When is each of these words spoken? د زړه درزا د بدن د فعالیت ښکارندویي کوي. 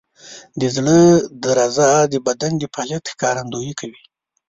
د 0.59 0.61
زړه 0.75 0.97
درزا 1.43 1.91
د 2.13 2.13
بدن 2.27 2.51
د 2.57 2.63
فعالیت 2.73 3.03
ښکارندویي 3.13 3.73
کوي. 3.79 4.01